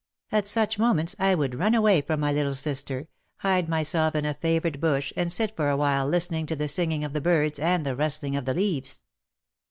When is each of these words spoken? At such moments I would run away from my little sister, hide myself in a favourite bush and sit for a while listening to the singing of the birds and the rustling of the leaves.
At 0.31 0.47
such 0.47 0.79
moments 0.79 1.15
I 1.19 1.35
would 1.35 1.53
run 1.53 1.75
away 1.75 2.01
from 2.01 2.21
my 2.21 2.31
little 2.31 2.55
sister, 2.55 3.07
hide 3.35 3.69
myself 3.69 4.15
in 4.15 4.25
a 4.25 4.33
favourite 4.33 4.79
bush 4.81 5.13
and 5.15 5.31
sit 5.31 5.55
for 5.55 5.69
a 5.69 5.77
while 5.77 6.07
listening 6.07 6.47
to 6.47 6.55
the 6.55 6.67
singing 6.67 7.03
of 7.03 7.13
the 7.13 7.21
birds 7.21 7.59
and 7.59 7.85
the 7.85 7.95
rustling 7.95 8.35
of 8.35 8.45
the 8.45 8.55
leaves. 8.55 9.03